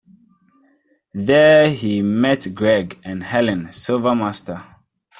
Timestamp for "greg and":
2.55-3.23